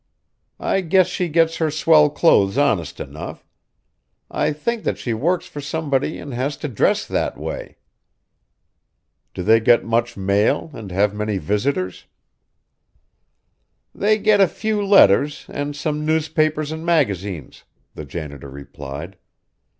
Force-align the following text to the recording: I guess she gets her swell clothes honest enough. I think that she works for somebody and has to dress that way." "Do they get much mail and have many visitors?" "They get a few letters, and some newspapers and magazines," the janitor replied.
I 0.59 0.81
guess 0.81 1.05
she 1.05 1.29
gets 1.29 1.57
her 1.57 1.69
swell 1.69 2.09
clothes 2.09 2.57
honest 2.57 2.99
enough. 2.99 3.45
I 4.31 4.51
think 4.51 4.83
that 4.83 4.97
she 4.97 5.13
works 5.13 5.45
for 5.45 5.61
somebody 5.61 6.17
and 6.17 6.33
has 6.33 6.57
to 6.57 6.67
dress 6.67 7.05
that 7.05 7.37
way." 7.37 7.77
"Do 9.35 9.43
they 9.43 9.59
get 9.59 9.85
much 9.85 10.17
mail 10.17 10.71
and 10.73 10.91
have 10.91 11.13
many 11.13 11.37
visitors?" 11.37 12.07
"They 13.93 14.17
get 14.17 14.41
a 14.41 14.47
few 14.47 14.83
letters, 14.83 15.45
and 15.49 15.75
some 15.75 16.03
newspapers 16.03 16.71
and 16.71 16.83
magazines," 16.83 17.63
the 17.93 18.03
janitor 18.03 18.49
replied. 18.49 19.19